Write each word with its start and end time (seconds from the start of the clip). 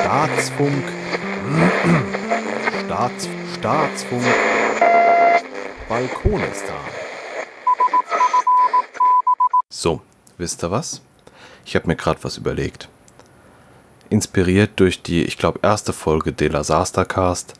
Staatsfunk. 0.00 0.84
Staats, 2.86 3.28
Staatsfunk. 3.58 4.24
Balkonistan. 5.86 6.76
So, 9.68 10.00
wisst 10.38 10.64
ihr 10.64 10.70
was? 10.70 11.02
Ich 11.66 11.76
habe 11.76 11.86
mir 11.86 11.96
gerade 11.96 12.24
was 12.24 12.38
überlegt. 12.38 12.88
Inspiriert 14.08 14.80
durch 14.80 15.02
die, 15.02 15.22
ich 15.24 15.36
glaube, 15.36 15.58
erste 15.62 15.92
Folge 15.92 16.32
De 16.32 16.48
La 16.48 16.64
Sastercast 16.64 17.52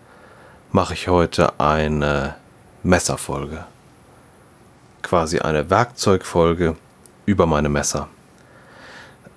mache 0.73 0.95
ich 0.95 1.09
heute 1.09 1.61
eine 1.61 2.37
Messerfolge. 2.83 3.67
Quasi 5.03 5.41
eine 5.41 5.69
Werkzeugfolge 5.69 6.77
über 7.27 7.45
meine 7.45 7.69
Messer. 7.69 8.09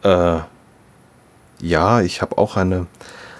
Äh, 0.03 0.39
ja, 1.59 2.01
ich 2.01 2.21
habe 2.21 2.37
auch 2.37 2.55
eine, 2.55 2.87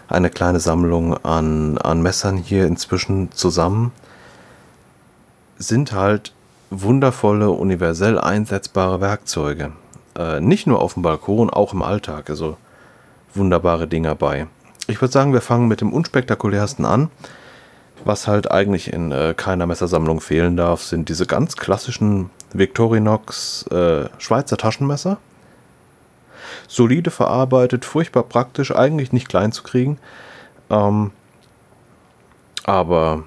eine 0.08 0.30
kleine 0.30 0.60
Sammlung 0.60 1.18
an, 1.24 1.78
an 1.78 2.02
Messern 2.02 2.38
hier 2.38 2.66
inzwischen 2.66 3.32
zusammen. 3.32 3.92
Sind 5.58 5.92
halt 5.94 6.34
wundervolle, 6.70 7.52
universell 7.52 8.20
einsetzbare 8.20 9.02
Werkzeuge. 9.02 9.72
Äh, 10.18 10.40
nicht 10.40 10.68
nur 10.68 10.82
auf 10.82 10.96
dem 10.96 11.04
Balkon, 11.04 11.50
auch 11.50 11.74
im 11.74 11.82
Alltag. 11.82 12.30
Also 12.30 12.58
wunderbare 13.34 13.88
Dinger 13.88 14.16
bei. 14.16 14.48
Ich 14.88 15.02
würde 15.02 15.12
sagen, 15.12 15.34
wir 15.34 15.42
fangen 15.42 15.68
mit 15.68 15.82
dem 15.82 15.94
unspektakulärsten 15.94 16.86
an. 16.86 17.10
Was 18.06 18.28
halt 18.28 18.52
eigentlich 18.52 18.94
in 18.94 19.12
äh, 19.12 19.34
keiner 19.36 19.66
Messersammlung 19.66 20.22
fehlen 20.22 20.56
darf, 20.56 20.84
sind 20.84 21.10
diese 21.10 21.26
ganz 21.26 21.56
klassischen 21.56 22.30
Victorinox 22.54 23.66
äh, 23.68 24.06
Schweizer 24.18 24.58
Taschenmesser. 24.58 25.18
Solide 26.68 27.12
verarbeitet, 27.12 27.86
furchtbar 27.86 28.24
praktisch, 28.24 28.76
eigentlich 28.76 29.12
nicht 29.12 29.30
klein 29.30 29.52
zu 29.52 29.64
kriegen. 29.64 29.98
Ähm, 30.70 31.12
aber 32.66 33.24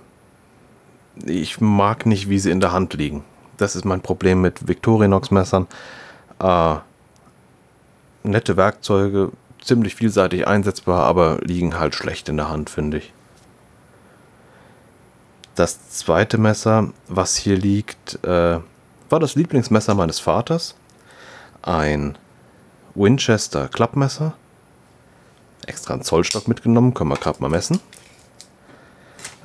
ich 1.24 1.60
mag 1.60 2.06
nicht, 2.06 2.28
wie 2.28 2.38
sie 2.38 2.50
in 2.50 2.60
der 2.60 2.72
Hand 2.72 2.94
liegen. 2.94 3.24
Das 3.56 3.76
ist 3.76 3.84
mein 3.84 4.00
Problem 4.00 4.40
mit 4.40 4.68
Victorinox-Messern. 4.68 5.66
Äh, 6.38 6.76
nette 8.22 8.56
Werkzeuge, 8.56 9.32
ziemlich 9.62 9.94
vielseitig 9.94 10.46
einsetzbar, 10.46 11.04
aber 11.04 11.38
liegen 11.42 11.78
halt 11.78 11.94
schlecht 11.94 12.28
in 12.28 12.36
der 12.36 12.48
Hand, 12.48 12.70
finde 12.70 12.98
ich. 12.98 13.12
Das 15.54 15.90
zweite 15.90 16.38
Messer, 16.38 16.90
was 17.08 17.36
hier 17.36 17.56
liegt, 17.56 18.22
äh, 18.24 18.60
war 19.10 19.20
das 19.20 19.34
Lieblingsmesser 19.34 19.94
meines 19.94 20.20
Vaters. 20.20 20.74
Ein 21.62 22.16
Winchester 22.94 23.68
Klappmesser. 23.68 24.34
Extra 25.66 25.94
einen 25.94 26.02
Zollstock 26.02 26.48
mitgenommen, 26.48 26.94
können 26.94 27.10
wir 27.10 27.16
gerade 27.16 27.40
mal 27.40 27.48
messen. 27.48 27.80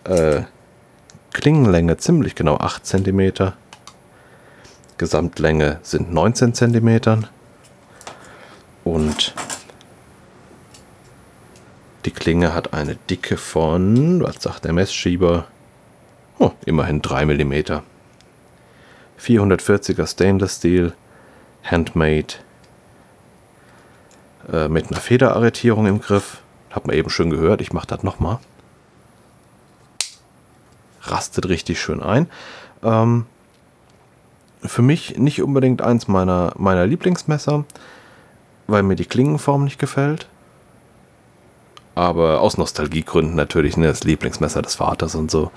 Äh, 0.05 0.43
Klingenlänge 1.33 1.97
ziemlich 1.97 2.35
genau 2.35 2.57
8 2.57 2.85
cm. 2.85 3.53
Gesamtlänge 4.97 5.79
sind 5.83 6.13
19 6.13 6.53
cm. 6.53 7.25
Und 8.85 9.33
die 12.05 12.11
Klinge 12.11 12.53
hat 12.53 12.73
eine 12.73 12.95
Dicke 12.95 13.35
von, 13.35 14.23
was 14.23 14.41
sagt 14.41 14.65
der 14.65 14.73
Messschieber? 14.73 15.47
Oh, 16.39 16.51
immerhin 16.65 17.01
3 17.01 17.25
mm. 17.25 17.81
440er 19.19 20.05
Stainless 20.05 20.57
Steel, 20.57 20.93
Handmade, 21.63 22.35
äh, 24.51 24.67
mit 24.67 24.91
einer 24.91 24.99
Federarretierung 24.99 25.85
im 25.85 26.01
Griff. 26.01 26.41
Hat 26.71 26.87
man 26.87 26.95
eben 26.95 27.09
schön 27.09 27.29
gehört, 27.29 27.61
ich 27.61 27.73
mache 27.73 27.87
das 27.87 28.03
nochmal. 28.03 28.39
Rastet 31.03 31.47
richtig 31.47 31.79
schön 31.79 32.01
ein. 32.01 32.27
Ähm, 32.83 33.25
für 34.63 34.81
mich 34.81 35.17
nicht 35.17 35.41
unbedingt 35.41 35.81
eins 35.81 36.07
meiner, 36.07 36.53
meiner 36.57 36.85
Lieblingsmesser, 36.85 37.65
weil 38.67 38.83
mir 38.83 38.95
die 38.95 39.05
Klingenform 39.05 39.63
nicht 39.63 39.79
gefällt. 39.79 40.27
Aber 41.93 42.41
aus 42.41 42.57
Nostalgiegründen 42.57 43.35
natürlich, 43.35 43.77
ne, 43.77 43.87
das 43.87 44.03
Lieblingsmesser 44.03 44.61
des 44.61 44.75
Vaters 44.75 45.15
und 45.15 45.31
so, 45.31 45.51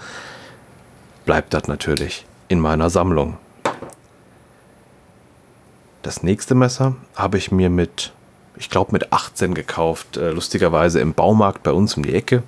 bleibt 1.24 1.52
das 1.52 1.66
natürlich 1.66 2.26
in 2.46 2.60
meiner 2.60 2.90
Sammlung. 2.90 3.38
Das 6.02 6.22
nächste 6.22 6.54
Messer 6.54 6.94
habe 7.16 7.38
ich 7.38 7.50
mir 7.50 7.70
mit, 7.70 8.12
ich 8.58 8.70
glaube 8.70 8.92
mit 8.92 9.12
18 9.12 9.54
gekauft, 9.54 10.16
äh, 10.16 10.30
lustigerweise 10.30 11.00
im 11.00 11.14
Baumarkt 11.14 11.62
bei 11.62 11.72
uns 11.72 11.96
um 11.96 12.02
die 12.02 12.14
Ecke. 12.14 12.42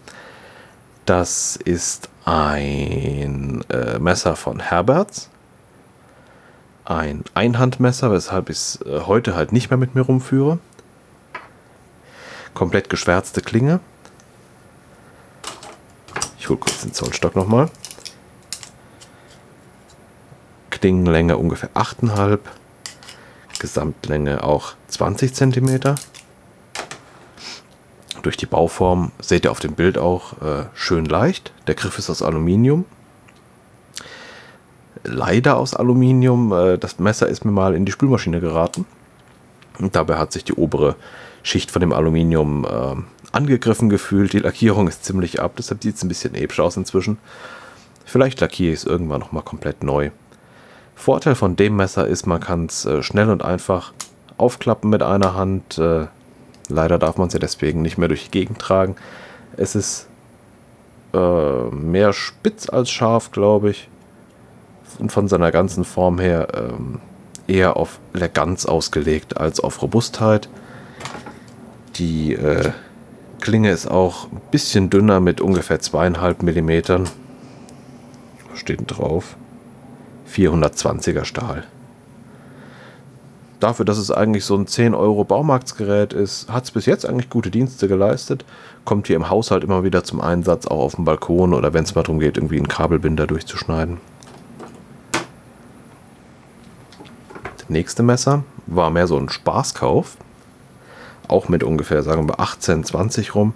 Das 1.07 1.57
ist 1.57 2.09
ein 2.25 3.65
äh, 3.71 3.99
Messer 3.99 4.37
von 4.37 4.61
Herberts. 4.61 5.31
Ein 6.85 7.25
Einhandmesser, 7.35 8.11
weshalb 8.11 8.51
ich 8.51 8.57
es 8.57 8.81
äh, 8.83 9.01
heute 9.07 9.35
halt 9.35 9.53
nicht 9.53 9.71
mehr 9.71 9.79
mit 9.79 9.95
mir 9.95 10.03
rumführe. 10.03 10.59
Komplett 12.55 12.91
geschwärzte 12.91 13.41
Klinge. 13.41 13.81
Ich 16.39 16.49
hole 16.49 16.59
kurz 16.59 16.81
den 16.81 16.93
Zollstock 16.93 17.37
nochmal. 17.37 17.71
Klingenlänge 20.71 21.37
ungefähr 21.37 21.71
8,5 21.75 22.39
Gesamtlänge 23.61 24.43
auch 24.43 24.73
20 24.89 25.33
cm. 25.33 25.95
Durch 28.23 28.37
die 28.37 28.47
Bauform 28.47 29.13
seht 29.21 29.45
ihr 29.45 29.53
auf 29.53 29.61
dem 29.61 29.75
Bild 29.75 29.97
auch 29.97 30.33
äh, 30.43 30.65
schön 30.75 31.05
leicht. 31.05 31.53
Der 31.69 31.77
Griff 31.77 31.99
ist 31.99 32.11
aus 32.11 32.23
Aluminium. 32.23 32.85
Leider 35.05 35.57
aus 35.57 35.75
Aluminium. 35.75 36.53
Äh, 36.53 36.79
das 36.79 36.99
Messer 36.99 37.29
ist 37.29 37.45
mir 37.45 37.53
mal 37.53 37.75
in 37.75 37.85
die 37.85 37.93
Spülmaschine 37.93 38.41
geraten. 38.41 38.85
Und 39.79 39.95
dabei 39.95 40.17
hat 40.17 40.33
sich 40.33 40.45
die 40.45 40.55
obere 40.55 40.97
Schicht 41.43 41.71
von 41.71 41.81
dem 41.81 41.93
Aluminium 41.93 42.65
äh, 42.65 42.97
angegriffen 43.33 43.89
gefühlt. 43.89 44.33
Die 44.33 44.41
Lackierung 44.41 44.89
ist 44.89 45.05
ziemlich 45.05 45.41
ab, 45.41 45.53
deshalb 45.57 45.83
sieht 45.83 45.97
es 45.97 46.03
ein 46.03 46.09
bisschen 46.09 46.35
episch 46.35 46.61
aus 46.61 46.77
inzwischen. 46.77 47.19
Vielleicht 48.05 48.41
lackiere 48.41 48.73
ich 48.73 48.81
es 48.81 48.85
irgendwann 48.85 49.21
nochmal 49.21 49.43
komplett 49.43 49.83
neu. 49.83 50.11
Vorteil 51.01 51.35
von 51.35 51.57
dem 51.57 51.77
Messer 51.77 52.07
ist, 52.07 52.27
man 52.27 52.41
kann 52.41 52.67
es 52.67 52.85
äh, 52.85 53.03
schnell 53.03 53.31
und 53.31 53.43
einfach 53.43 53.95
aufklappen 54.37 54.91
mit 54.91 55.03
einer 55.03 55.35
Hand. 55.35 55.79
Äh, 55.79 56.07
leider 56.69 56.99
darf 56.99 57.17
man 57.17 57.29
es 57.29 57.33
ja 57.33 57.39
deswegen 57.39 57.81
nicht 57.81 57.97
mehr 57.97 58.09
durch 58.09 58.25
die 58.25 58.31
Gegend 58.31 58.59
tragen. 58.59 58.97
Es 59.57 59.75
ist 59.75 60.09
äh, 61.15 61.63
mehr 61.71 62.13
spitz 62.13 62.69
als 62.69 62.91
scharf, 62.91 63.33
glaube 63.33 63.71
ich. 63.71 63.89
Und 64.99 65.11
von 65.11 65.27
seiner 65.27 65.51
ganzen 65.51 65.85
Form 65.85 66.19
her 66.19 66.49
ähm, 66.55 67.01
eher 67.47 67.79
auf 67.79 67.99
Eleganz 68.13 68.67
ausgelegt 68.67 69.39
als 69.39 69.59
auf 69.59 69.81
Robustheit. 69.81 70.51
Die 71.97 72.35
äh, 72.35 72.73
Klinge 73.41 73.71
ist 73.71 73.91
auch 73.91 74.31
ein 74.31 74.41
bisschen 74.51 74.91
dünner 74.91 75.21
mit 75.21 75.41
ungefähr 75.41 75.81
zweieinhalb 75.81 76.43
Millimetern. 76.43 77.09
Steht 78.55 78.83
drauf? 78.87 79.37
420er 80.33 81.25
Stahl. 81.25 81.65
Dafür, 83.61 83.85
dass 83.85 83.99
es 83.99 84.11
eigentlich 84.11 84.47
so 84.47 84.57
ein 84.57 84.67
10 84.67 84.95
Euro 84.95 85.23
Baumarktsgerät 85.25 86.15
ist, 86.15 86.51
hat 86.51 86.65
es 86.65 86.71
bis 86.71 86.87
jetzt 86.87 87.05
eigentlich 87.05 87.29
gute 87.29 87.51
Dienste 87.51 87.89
geleistet. 87.89 88.47
Kommt 88.87 89.07
hier 89.07 89.17
im 89.17 89.29
Haushalt 89.29 89.63
immer 89.65 89.85
wieder 89.85 90.03
zum 90.03 90.23
Einsatz, 90.23 90.67
auch 90.67 90.81
auf 90.81 90.95
dem 90.95 91.05
Balkon 91.05 91.53
oder 91.53 91.75
wenn 91.75 91.85
es 91.85 91.95
mal 91.95 92.03
darum 92.03 92.21
geht, 92.21 92.39
irgendwie 92.39 92.57
einen 92.57 92.69
Kabelbinder 92.69 93.27
durchzuschneiden. 93.27 93.99
Das 97.59 97.69
nächste 97.69 98.03
Messer 98.03 98.45
war 98.67 98.89
mehr 98.89 99.07
so 99.07 99.19
ein 99.19 99.29
Spaßkauf. 99.29 100.17
Auch 101.29 101.49
mit 101.51 101.63
ungefähr, 101.63 102.03
sagen 102.03 102.29
wir, 102.29 102.41
18, 102.41 102.85
20 102.85 103.35
rum. 103.35 103.53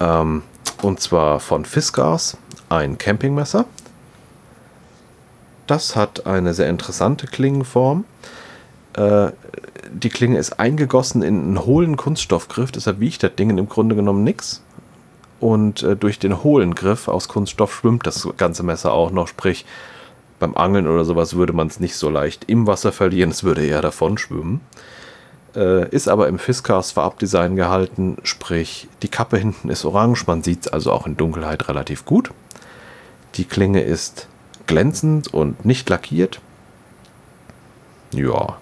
Ähm, 0.00 0.42
und 0.82 1.00
zwar 1.00 1.40
von 1.40 1.64
Fiskars, 1.64 2.36
ein 2.68 2.98
Campingmesser. 2.98 3.64
Das 5.66 5.96
hat 5.96 6.26
eine 6.26 6.54
sehr 6.54 6.68
interessante 6.68 7.26
Klingenform. 7.26 8.04
Äh, 8.94 9.32
die 9.90 10.08
Klinge 10.08 10.38
ist 10.38 10.58
eingegossen 10.58 11.22
in 11.22 11.40
einen 11.40 11.64
hohlen 11.64 11.96
Kunststoffgriff, 11.96 12.72
deshalb 12.72 13.00
wiegt 13.00 13.22
das 13.22 13.34
Ding 13.34 13.56
im 13.56 13.68
Grunde 13.68 13.94
genommen 13.94 14.24
nichts. 14.24 14.62
Und 15.40 15.82
äh, 15.82 15.96
durch 15.96 16.18
den 16.18 16.42
hohlen 16.42 16.74
Griff 16.74 17.08
aus 17.08 17.28
Kunststoff 17.28 17.74
schwimmt 17.74 18.06
das 18.06 18.28
ganze 18.36 18.62
Messer 18.62 18.92
auch 18.92 19.10
noch, 19.10 19.28
sprich 19.28 19.64
beim 20.38 20.56
Angeln 20.56 20.86
oder 20.86 21.04
sowas 21.04 21.36
würde 21.36 21.52
man 21.52 21.68
es 21.68 21.80
nicht 21.80 21.96
so 21.96 22.10
leicht 22.10 22.44
im 22.48 22.66
Wasser 22.66 22.92
verlieren, 22.92 23.30
es 23.30 23.44
würde 23.44 23.64
eher 23.64 23.82
davon 23.82 24.18
schwimmen. 24.18 24.60
Äh, 25.54 25.88
ist 25.90 26.08
aber 26.08 26.28
im 26.28 26.38
Fiskars 26.38 26.92
Farbdesign 26.92 27.56
gehalten, 27.56 28.16
sprich 28.24 28.88
die 29.02 29.08
Kappe 29.08 29.38
hinten 29.38 29.68
ist 29.68 29.84
orange, 29.84 30.24
man 30.26 30.42
sieht 30.42 30.66
es 30.66 30.68
also 30.72 30.92
auch 30.92 31.06
in 31.06 31.16
Dunkelheit 31.16 31.68
relativ 31.68 32.04
gut. 32.04 32.30
Die 33.36 33.44
Klinge 33.44 33.82
ist 33.82 34.28
glänzend 34.66 35.32
und 35.32 35.64
nicht 35.64 35.88
lackiert. 35.88 36.40
Ja. 38.12 38.56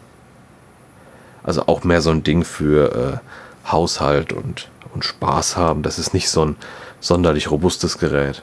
Also 1.42 1.66
auch 1.66 1.84
mehr 1.84 2.00
so 2.00 2.10
ein 2.10 2.22
Ding 2.22 2.44
für 2.44 3.20
äh, 3.66 3.70
Haushalt 3.70 4.32
und, 4.32 4.68
und 4.94 5.04
Spaß 5.04 5.56
haben. 5.56 5.82
Das 5.82 5.98
ist 5.98 6.14
nicht 6.14 6.28
so 6.28 6.44
ein 6.44 6.56
sonderlich 7.00 7.50
robustes 7.50 7.98
Gerät. 7.98 8.42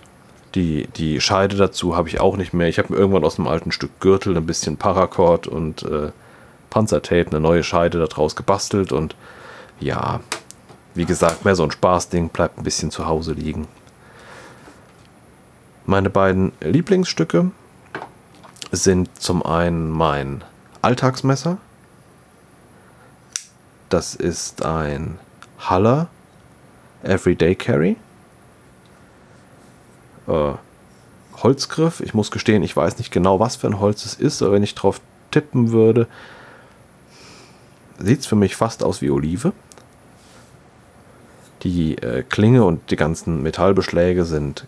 Die, 0.56 0.88
die 0.96 1.22
Scheide 1.22 1.56
dazu 1.56 1.96
habe 1.96 2.10
ich 2.10 2.20
auch 2.20 2.36
nicht 2.36 2.54
mehr. 2.54 2.68
Ich 2.68 2.80
habe 2.80 2.94
mir 2.94 3.00
irgendwann 3.00 3.24
aus 3.24 3.38
einem 3.38 3.48
alten 3.48 3.72
Stück 3.72 4.00
Gürtel 4.00 4.36
ein 4.36 4.46
bisschen 4.46 4.78
Paracord 4.78 5.48
und 5.48 5.84
äh, 5.84 6.12
Panzertape, 6.70 7.28
eine 7.30 7.40
neue 7.40 7.64
Scheide 7.64 8.06
daraus 8.06 8.36
gebastelt 8.36 8.92
und 8.92 9.16
ja, 9.80 10.20
wie 10.94 11.06
gesagt, 11.06 11.46
mehr 11.46 11.56
so 11.56 11.64
ein 11.64 11.72
Spaßding, 11.72 12.30
bleibt 12.30 12.58
ein 12.58 12.64
bisschen 12.64 12.92
zu 12.92 13.08
Hause 13.08 13.34
liegen. 13.34 13.68
Meine 15.90 16.12
beiden 16.12 16.52
Lieblingsstücke 16.62 17.50
sind 18.72 19.10
zum 19.20 19.44
einen 19.44 19.90
mein 19.90 20.44
Alltagsmesser. 20.84 21.58
Das 23.90 24.14
ist 24.14 24.64
ein 24.64 25.18
Haller 25.58 26.08
Everyday 27.02 27.56
Carry. 27.56 27.98
Äh, 30.28 30.52
Holzgriff. 31.38 32.02
Ich 32.02 32.14
muss 32.14 32.30
gestehen, 32.30 32.62
ich 32.62 32.78
weiß 32.78 33.00
nicht 33.00 33.12
genau, 33.12 33.40
was 33.40 33.56
für 33.56 33.66
ein 33.66 33.80
Holz 33.80 34.06
es 34.06 34.14
ist, 34.14 34.44
aber 34.44 34.52
wenn 34.52 34.62
ich 34.62 34.76
drauf 34.76 35.02
tippen 35.32 35.72
würde, 35.72 36.06
sieht 37.98 38.20
es 38.20 38.28
für 38.28 38.36
mich 38.36 38.56
fast 38.56 38.84
aus 38.84 39.02
wie 39.02 39.10
Olive. 39.10 39.54
Die 41.64 41.98
äh, 41.98 42.22
Klinge 42.22 42.64
und 42.64 42.92
die 42.92 42.96
ganzen 42.96 43.42
Metallbeschläge 43.42 44.24
sind 44.24 44.68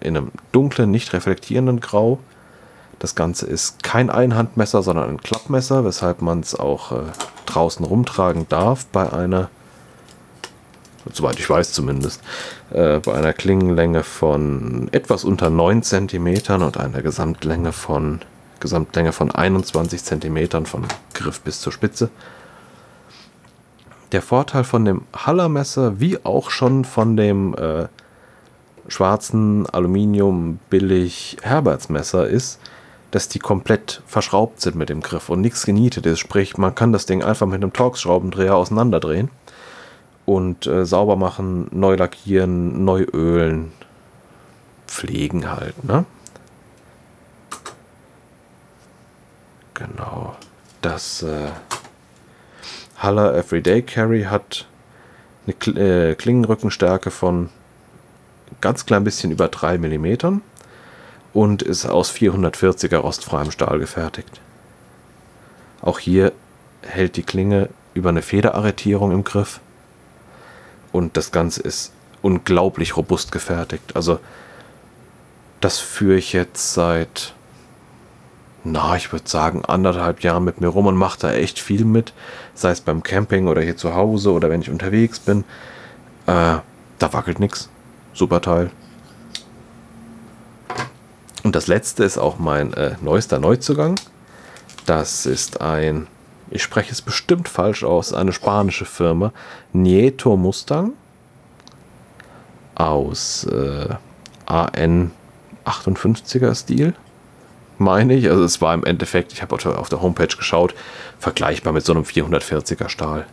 in 0.00 0.16
einem 0.16 0.32
dunklen, 0.52 0.90
nicht 0.90 1.12
reflektierenden 1.12 1.80
Grau. 1.80 2.18
Das 2.98 3.14
Ganze 3.14 3.46
ist 3.46 3.82
kein 3.82 4.10
Einhandmesser, 4.10 4.82
sondern 4.82 5.08
ein 5.08 5.20
Klappmesser, 5.22 5.84
weshalb 5.84 6.20
man 6.20 6.40
es 6.40 6.54
auch 6.54 6.92
äh, 6.92 7.04
draußen 7.46 7.84
rumtragen 7.84 8.48
darf 8.48 8.86
bei 8.86 9.12
einer, 9.12 9.50
soweit 11.12 11.38
ich 11.38 11.48
weiß 11.48 11.72
zumindest, 11.72 12.22
äh, 12.70 12.98
bei 12.98 13.14
einer 13.14 13.32
Klingenlänge 13.32 14.02
von 14.02 14.88
etwas 14.92 15.24
unter 15.24 15.48
9 15.48 15.82
cm 15.82 16.62
und 16.62 16.76
einer 16.76 17.02
Gesamtlänge 17.02 17.72
von, 17.72 18.20
Gesamtlänge 18.58 19.12
von 19.12 19.30
21 19.30 20.02
cm 20.02 20.66
von 20.66 20.86
Griff 21.14 21.40
bis 21.40 21.60
zur 21.60 21.72
Spitze. 21.72 22.10
Der 24.10 24.22
Vorteil 24.22 24.64
von 24.64 24.84
dem 24.84 25.02
Hallermesser, 25.14 26.00
wie 26.00 26.24
auch 26.24 26.50
schon 26.50 26.84
von 26.84 27.16
dem 27.16 27.54
äh, 27.54 27.86
schwarzen 28.88 29.66
Aluminium 29.66 30.58
billig 30.70 31.36
Herbertsmesser 31.42 32.26
ist, 32.26 32.58
dass 33.10 33.28
die 33.28 33.38
komplett 33.38 34.02
verschraubt 34.06 34.60
sind 34.60 34.76
mit 34.76 34.88
dem 34.88 35.00
Griff 35.00 35.28
und 35.28 35.40
nichts 35.40 35.64
genietet 35.64 36.06
ist. 36.06 36.18
Sprich, 36.18 36.58
man 36.58 36.74
kann 36.74 36.92
das 36.92 37.06
Ding 37.06 37.22
einfach 37.22 37.46
mit 37.46 37.62
einem 37.62 37.72
Torx-Schraubendreher 37.72 38.54
auseinanderdrehen 38.54 39.30
und 40.26 40.66
äh, 40.66 40.84
sauber 40.84 41.16
machen, 41.16 41.68
neu 41.70 41.94
lackieren, 41.94 42.84
neu 42.84 43.06
ölen, 43.12 43.72
pflegen 44.86 45.50
halt, 45.50 45.84
ne? 45.84 46.04
Genau. 49.72 50.36
Das 50.82 51.22
äh, 51.22 51.50
Haller 52.98 53.34
Everyday 53.36 53.80
Carry 53.82 54.24
hat 54.24 54.66
eine 55.46 55.54
Kl 55.54 55.78
äh, 55.78 56.14
Klingenrückenstärke 56.14 57.10
von 57.10 57.48
ganz 58.60 58.86
klein 58.86 59.04
bisschen 59.04 59.30
über 59.30 59.48
3 59.48 59.78
mm 59.78 60.40
und 61.32 61.62
ist 61.62 61.86
aus 61.86 62.10
440er 62.12 62.96
rostfreiem 62.96 63.50
Stahl 63.50 63.78
gefertigt. 63.78 64.40
Auch 65.80 65.98
hier 65.98 66.32
hält 66.82 67.16
die 67.16 67.22
Klinge 67.22 67.68
über 67.94 68.08
eine 68.08 68.22
Federarretierung 68.22 69.12
im 69.12 69.24
Griff 69.24 69.60
und 70.92 71.16
das 71.16 71.30
Ganze 71.30 71.62
ist 71.62 71.92
unglaublich 72.22 72.96
robust 72.96 73.32
gefertigt. 73.32 73.94
Also 73.94 74.18
das 75.60 75.78
führe 75.78 76.16
ich 76.16 76.32
jetzt 76.32 76.74
seit, 76.74 77.34
na, 78.64 78.96
ich 78.96 79.12
würde 79.12 79.28
sagen, 79.28 79.64
anderthalb 79.64 80.22
Jahren 80.22 80.44
mit 80.44 80.60
mir 80.60 80.68
rum 80.68 80.86
und 80.86 80.96
mache 80.96 81.18
da 81.18 81.32
echt 81.32 81.58
viel 81.58 81.84
mit, 81.84 82.12
sei 82.54 82.70
es 82.70 82.80
beim 82.80 83.02
Camping 83.02 83.48
oder 83.48 83.60
hier 83.60 83.76
zu 83.76 83.94
Hause 83.94 84.32
oder 84.32 84.50
wenn 84.50 84.62
ich 84.62 84.70
unterwegs 84.70 85.18
bin. 85.18 85.44
Äh, 86.26 86.58
da 86.98 87.12
wackelt 87.12 87.40
nichts. 87.40 87.68
Super 88.18 88.40
Teil. 88.40 88.72
Und 91.44 91.54
das 91.54 91.68
letzte 91.68 92.02
ist 92.02 92.18
auch 92.18 92.40
mein 92.40 92.72
äh, 92.74 92.96
neuester 93.00 93.38
Neuzugang. 93.38 93.94
Das 94.86 95.24
ist 95.24 95.60
ein, 95.60 96.08
ich 96.50 96.64
spreche 96.64 96.90
es 96.90 97.00
bestimmt 97.00 97.48
falsch 97.48 97.84
aus, 97.84 98.12
eine 98.12 98.32
spanische 98.32 98.86
Firma, 98.86 99.32
Nieto 99.72 100.36
Mustang 100.36 100.94
aus 102.74 103.44
äh, 103.44 103.88
AN 104.46 105.12
58er 105.64 106.56
Stil, 106.56 106.94
meine 107.78 108.14
ich. 108.14 108.28
Also 108.28 108.42
es 108.42 108.60
war 108.60 108.74
im 108.74 108.84
Endeffekt, 108.84 109.32
ich 109.32 109.42
habe 109.42 109.54
auf 109.54 109.88
der 109.88 110.02
Homepage 110.02 110.26
geschaut, 110.26 110.74
vergleichbar 111.20 111.72
mit 111.72 111.84
so 111.84 111.92
einem 111.92 112.02
440er 112.02 112.88
Stahl. 112.88 113.26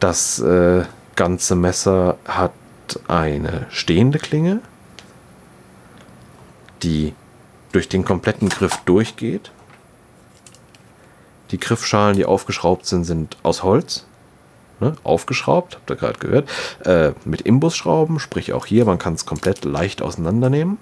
Das 0.00 0.38
äh, 0.38 0.84
ganze 1.14 1.54
Messer 1.56 2.16
hat 2.24 2.52
eine 3.08 3.66
stehende 3.70 4.18
Klinge, 4.18 4.60
die 6.82 7.14
durch 7.72 7.88
den 7.88 8.04
kompletten 8.04 8.48
Griff 8.48 8.76
durchgeht. 8.84 9.50
Die 11.50 11.58
Griffschalen, 11.58 12.16
die 12.16 12.24
aufgeschraubt 12.24 12.86
sind, 12.86 13.04
sind 13.04 13.36
aus 13.42 13.62
Holz. 13.62 14.06
Ne, 14.80 14.96
aufgeschraubt, 15.04 15.76
habt 15.76 15.90
ihr 15.90 15.96
gerade 15.96 16.18
gehört. 16.18 16.48
Äh, 16.84 17.12
mit 17.24 17.42
Imbusschrauben, 17.42 18.18
sprich 18.18 18.52
auch 18.52 18.66
hier, 18.66 18.84
man 18.84 18.98
kann 18.98 19.14
es 19.14 19.24
komplett 19.24 19.64
leicht 19.64 20.02
auseinandernehmen. 20.02 20.78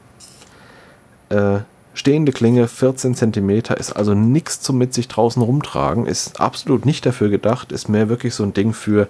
Äh, 1.28 1.58
stehende 1.92 2.32
Klinge, 2.32 2.68
14 2.68 3.14
cm, 3.14 3.50
ist 3.78 3.92
also 3.92 4.14
nichts 4.14 4.60
zum 4.60 4.78
mit 4.78 4.94
sich 4.94 5.08
draußen 5.08 5.42
rumtragen. 5.42 6.06
Ist 6.06 6.40
absolut 6.40 6.86
nicht 6.86 7.04
dafür 7.04 7.28
gedacht, 7.28 7.70
ist 7.70 7.90
mehr 7.90 8.08
wirklich 8.08 8.34
so 8.34 8.44
ein 8.44 8.54
Ding 8.54 8.72
für 8.72 9.08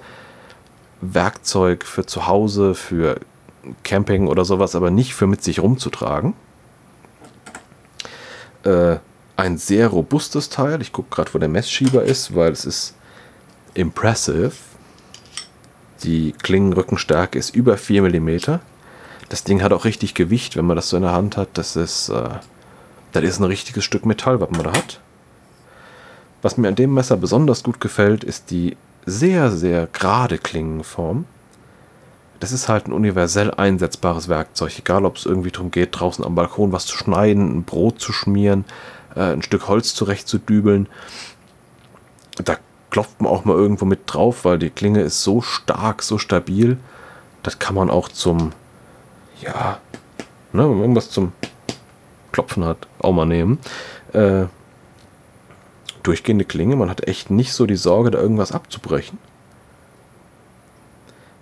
Werkzeug, 1.03 1.85
für 1.85 2.07
zu 2.07 2.27
Hause, 2.27 2.75
für 2.75 3.21
Camping 3.83 4.29
oder 4.29 4.45
sowas, 4.45 4.75
aber 4.75 4.91
nicht 4.91 5.15
für 5.15 5.27
mit 5.27 5.43
sich 5.43 5.61
rumzutragen. 5.61 6.35
Äh, 8.65 8.97
ein 9.37 9.59
sehr 9.59 9.89
robustes 9.89 10.49
Teil. 10.49 10.81
Ich 10.81 10.93
gucke 10.93 11.15
gerade, 11.15 11.35
wo 11.35 11.39
der 11.39 11.49
Messschieber 11.49 12.05
ist, 12.05 12.35
weil 12.35 12.53
es 12.53 12.65
ist 12.65 12.95
impressive. 13.75 14.53
Die 16.05 16.33
Klingenrückenstärke 16.33 17.39
ist 17.39 17.55
über 17.55 17.77
4 17.77 18.03
mm. 18.03 18.61
Das 19.29 19.45
Ding 19.45 19.63
hat 19.63 19.73
auch 19.73 19.85
richtig 19.85 20.15
Gewicht, 20.15 20.57
wenn 20.57 20.67
man 20.67 20.77
das 20.77 20.89
so 20.89 20.97
in 20.97 21.03
der 21.03 21.13
Hand 21.13 21.37
hat. 21.37 21.49
Das 21.55 21.75
ist, 21.75 22.11
äh, 22.11 22.29
das 23.13 23.25
ist 23.25 23.41
ein 23.41 23.45
richtiges 23.45 23.85
Stück 23.85 24.07
Metall, 24.07 24.41
was 24.41 24.51
man 24.51 24.65
da 24.65 24.73
hat. 24.73 25.01
Was 26.43 26.57
mir 26.57 26.69
an 26.69 26.75
dem 26.75 26.95
Messer 26.95 27.17
besonders 27.17 27.63
gut 27.63 27.81
gefällt, 27.81 28.25
ist 28.25 28.51
die 28.51 28.77
sehr, 29.07 29.51
sehr 29.51 29.87
gerade 29.87 30.39
Klingenform 30.39 31.27
das 32.43 32.51
ist 32.51 32.69
halt 32.69 32.89
ein 32.89 32.93
universell 32.93 33.53
einsetzbares 33.53 34.29
Werkzeug. 34.29 34.77
Egal, 34.77 35.05
ob 35.05 35.17
es 35.17 35.27
irgendwie 35.27 35.53
darum 35.53 35.71
geht, 35.71 35.91
draußen 35.93 36.25
am 36.25 36.35
Balkon 36.35 36.73
was 36.73 36.87
zu 36.87 36.97
schneiden, 36.97 37.59
ein 37.59 37.63
Brot 37.63 38.01
zu 38.01 38.13
schmieren, 38.13 38.65
äh, 39.15 39.33
ein 39.33 39.43
Stück 39.43 39.69
Holz 39.69 39.95
zurechtzudübeln. 39.95 40.89
Da 42.45 42.57
klopft 42.91 43.21
man 43.21 43.31
auch 43.31 43.45
mal 43.45 43.55
irgendwo 43.55 43.85
mit 43.85 44.01
drauf, 44.07 44.45
weil 44.45 44.59
die 44.59 44.71
Klinge 44.71 45.03
ist 45.03 45.23
so 45.23 45.41
stark, 45.41 46.03
so 46.03 46.19
stabil. 46.19 46.79
Das 47.45 47.61
kann 47.61 47.77
man 47.77 47.91
auch 47.91 48.09
zum, 48.09 48.51
ja, 49.41 49.79
ne, 50.53 50.65
wenn 50.65 50.71
man 50.71 50.81
irgendwas 50.81 51.11
zum 51.11 51.33
Klopfen 52.33 52.65
hat, 52.65 52.89
auch 52.99 53.13
mal 53.13 53.25
nehmen. 53.25 53.61
Äh, 54.15 54.47
durchgehende 56.03 56.45
Klinge, 56.45 56.77
man 56.77 56.91
hat 56.91 57.07
echt 57.07 57.31
nicht 57.31 57.53
so 57.53 57.67
die 57.67 57.77
Sorge, 57.77 58.11
da 58.11 58.19
irgendwas 58.19 58.53
abzubrechen. 58.53 59.19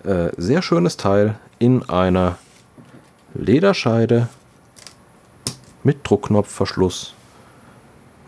Äh, 0.04 0.30
sehr 0.36 0.62
schönes 0.62 0.96
Teil 0.96 1.38
in 1.58 1.88
einer 1.88 2.38
Lederscheide 3.34 4.28
mit 5.82 5.98
Druckknopfverschluss. 6.08 7.14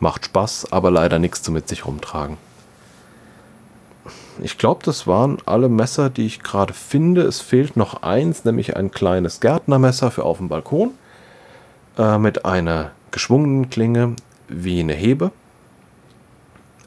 Macht 0.01 0.27
Spaß, 0.27 0.73
aber 0.73 0.91
leider 0.91 1.19
nichts 1.19 1.43
zu 1.43 1.53
mit 1.53 1.69
sich 1.69 1.87
rumtragen. 1.87 2.37
Ich 4.43 4.59
glaube, 4.59 4.83
das 4.85 5.07
waren 5.07 5.39
alle 5.47 5.69
Messer, 5.69 6.11
die 6.11 6.27
ich 6.27 6.41
gerade 6.41 6.73
finde. 6.73 7.23
Es 7.23 7.41
fehlt 7.41 7.77
noch 7.77 8.03
eins, 8.03 8.45
nämlich 8.45 8.77
ein 8.77 8.91
kleines 8.91 9.41
Gärtnermesser 9.41 10.11
für 10.11 10.25
auf 10.25 10.39
dem 10.39 10.49
Balkon 10.49 10.93
äh, 11.99 12.19
mit 12.19 12.45
einer 12.45 12.91
geschwungenen 13.11 13.71
Klinge 13.71 14.17
wie 14.49 14.81
eine 14.81 14.95
Hebe, 14.95 15.31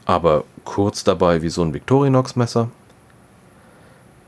aber 0.06 0.44
kurz 0.64 1.04
dabei 1.04 1.42
wie 1.42 1.50
so 1.50 1.62
ein 1.62 1.74
Victorinox-Messer 1.74 2.68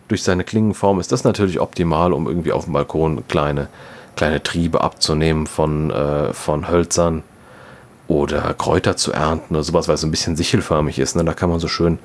durch 0.08 0.22
seine 0.22 0.44
Klingenform 0.44 1.00
ist 1.00 1.12
das 1.12 1.24
natürlich 1.24 1.60
optimal, 1.60 2.12
um 2.12 2.26
irgendwie 2.26 2.52
auf 2.52 2.64
dem 2.64 2.72
Balkon 2.72 3.26
kleine, 3.28 3.68
kleine 4.16 4.42
Triebe 4.42 4.80
abzunehmen 4.80 5.46
von, 5.46 5.90
äh, 5.90 6.32
von 6.32 6.68
Hölzern 6.68 7.22
oder 8.08 8.54
Kräuter 8.54 8.96
zu 8.96 9.12
ernten 9.12 9.54
oder 9.54 9.62
sowas, 9.62 9.86
weil 9.86 9.94
es 9.94 10.02
ein 10.02 10.10
bisschen 10.10 10.34
sichelförmig 10.34 10.98
ist. 10.98 11.14
Ne? 11.14 11.24
Da 11.24 11.34
kann 11.34 11.50
man 11.50 11.60
so 11.60 11.68
schön 11.68 11.98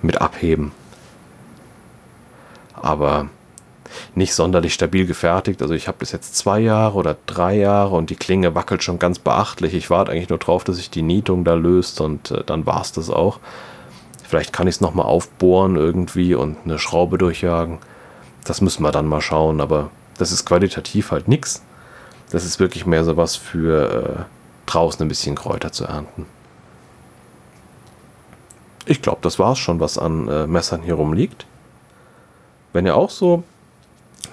mit 0.00 0.20
abheben. 0.20 0.72
Aber 2.74 3.28
nicht 4.14 4.34
sonderlich 4.34 4.74
stabil 4.74 5.06
gefertigt. 5.06 5.62
Also 5.62 5.74
ich 5.74 5.88
habe 5.88 5.98
das 6.00 6.12
jetzt 6.12 6.36
zwei 6.36 6.60
Jahre 6.60 6.96
oder 6.96 7.16
drei 7.26 7.56
Jahre 7.56 7.96
und 7.96 8.10
die 8.10 8.16
Klinge 8.16 8.54
wackelt 8.54 8.82
schon 8.82 8.98
ganz 8.98 9.18
beachtlich. 9.18 9.74
Ich 9.74 9.90
warte 9.90 10.12
eigentlich 10.12 10.28
nur 10.28 10.38
drauf, 10.38 10.64
dass 10.64 10.76
sich 10.76 10.90
die 10.90 11.02
Nietung 11.02 11.44
da 11.44 11.54
löst 11.54 12.00
und 12.00 12.30
äh, 12.30 12.44
dann 12.44 12.66
war 12.66 12.82
es 12.82 12.92
das 12.92 13.10
auch. 13.10 13.40
Vielleicht 14.26 14.52
kann 14.52 14.66
ich 14.66 14.76
es 14.76 14.80
nochmal 14.80 15.06
aufbohren 15.06 15.76
irgendwie 15.76 16.34
und 16.34 16.56
eine 16.64 16.78
Schraube 16.78 17.18
durchjagen. 17.18 17.78
Das 18.44 18.60
müssen 18.60 18.82
wir 18.82 18.90
dann 18.90 19.06
mal 19.06 19.20
schauen, 19.20 19.60
aber 19.60 19.90
das 20.18 20.32
ist 20.32 20.44
qualitativ 20.44 21.10
halt 21.10 21.28
nichts. 21.28 21.62
Das 22.30 22.44
ist 22.44 22.58
wirklich 22.58 22.86
mehr 22.86 23.04
so 23.04 23.16
was 23.16 23.36
für 23.36 24.26
äh, 24.26 24.70
draußen 24.70 25.02
ein 25.02 25.08
bisschen 25.08 25.36
Kräuter 25.36 25.72
zu 25.72 25.84
ernten. 25.84 26.26
Ich 28.86 29.02
glaube, 29.02 29.18
das 29.22 29.38
war 29.38 29.52
es 29.52 29.58
schon, 29.58 29.80
was 29.80 29.98
an 29.98 30.28
äh, 30.28 30.46
Messern 30.46 30.82
hier 30.82 30.94
rumliegt. 30.94 31.46
Wenn 32.72 32.86
ihr 32.86 32.96
auch 32.96 33.10
so 33.10 33.44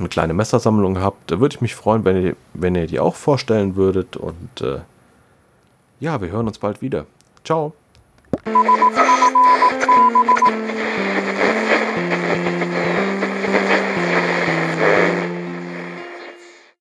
eine 0.02 0.10
kleine 0.10 0.34
Messersammlung 0.34 1.00
habt, 1.00 1.32
würde 1.32 1.56
ich 1.56 1.62
mich 1.62 1.76
freuen, 1.76 2.04
wenn 2.06 2.22
ihr, 2.22 2.36
wenn 2.54 2.76
ihr 2.76 2.88
die 2.88 3.00
auch 3.00 3.16
vorstellen 3.16 3.76
würdet. 3.76 4.18
Und 4.18 4.62
äh, 4.62 4.80
ja, 6.00 6.22
wir 6.22 6.30
hören 6.30 6.48
uns 6.48 6.60
bald 6.60 6.82
wieder. 6.82 7.06
Ciao. 7.44 7.74